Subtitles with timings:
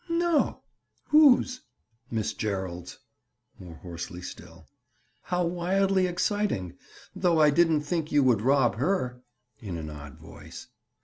[0.09, 0.63] "No.
[1.09, 1.61] Whose?"
[2.09, 2.97] "Miss Gerald's."
[3.59, 4.65] More hoarsely still.
[5.21, 6.73] "How wildly exciting!
[7.15, 9.21] Though I didn't think you would rob her."
[9.61, 10.69] In an odd voice.